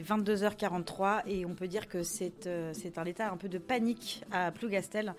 [0.00, 3.58] Est 22h43 et on peut dire que c'est euh, c'est un état un peu de
[3.58, 5.14] panique à Plougastel.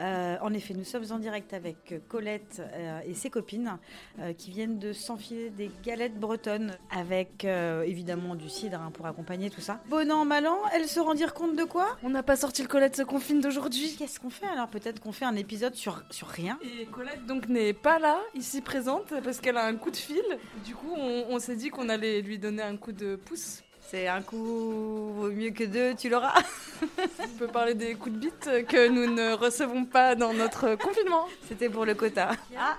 [0.00, 3.78] Euh, en effet, nous sommes en direct avec Colette euh, et ses copines
[4.18, 9.06] euh, qui viennent de s'enfiler des galettes bretonnes avec euh, évidemment du cidre hein, pour
[9.06, 9.80] accompagner tout ça.
[9.88, 11.96] Bon an, mal an, elles se rendirent compte de quoi?
[12.02, 13.94] On n'a pas sorti le Colette se confine d'aujourd'hui.
[13.98, 14.68] Qu'est-ce qu'on fait alors?
[14.68, 18.60] Peut-être qu'on fait un épisode sur, sur rien Et Colette donc n'est pas là, ici
[18.60, 20.22] présente, parce qu'elle a un coup de fil.
[20.64, 23.62] Du coup, on, on s'est dit qu'on allait lui donner un coup de pouce.
[23.86, 26.34] C'est un coup vaut mieux que deux, tu l'auras
[26.82, 31.26] On peut parler des coups de bite que nous ne recevons pas dans notre confinement.
[31.46, 32.32] C'était pour le quota.
[32.58, 32.76] Ah,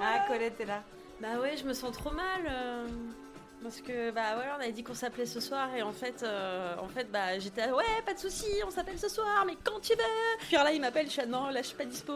[0.00, 0.82] ah Colette est là.
[1.20, 2.42] Bah ouais, je me sens trop mal.
[2.48, 2.86] euh,
[3.62, 6.76] parce que bah voilà, on avait dit qu'on s'appelait ce soir et en fait, euh,
[6.78, 9.94] en fait bah j'étais ouais, pas de souci, on s'appelle ce soir, mais quand tu
[9.94, 10.38] veux.
[10.40, 12.12] Puis là il m'appelle, je suis ah non, là je suis pas dispo.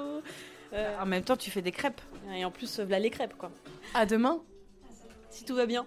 [0.72, 2.00] Euh, En même temps, tu fais des crêpes.
[2.32, 3.50] et en plus, voilà les crêpes quoi.
[3.94, 4.40] À demain.
[5.30, 5.86] Si tout va bien.